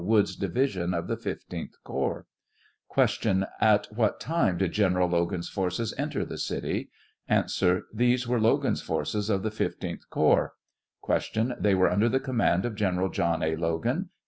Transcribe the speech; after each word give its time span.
Wood's 0.03 0.35
division 0.35 0.95
of 0.95 1.05
the 1.05 1.15
15th 1.15 1.73
corps. 1.83 2.25
Q. 2.91 3.43
At 3.59 3.85
what 3.93 4.19
time 4.19 4.57
did 4.57 4.71
General 4.71 5.07
Logan's 5.07 5.47
forces 5.47 5.93
enter 5.95 6.25
the 6.25 6.39
city? 6.39 6.89
A. 7.29 7.45
These 7.93 8.27
were 8.27 8.41
Logan's 8.41 8.81
forces 8.81 9.29
of 9.29 9.43
the 9.43 9.51
15th 9.51 10.09
corps. 10.09 10.53
Q. 11.05 11.53
They 11.59 11.75
were 11.75 11.91
under 11.91 12.09
the 12.09 12.19
command 12.19 12.65
of 12.65 12.73
General 12.73 13.09
John 13.11 13.43
A. 13.43 13.55
Logan? 13.55 14.09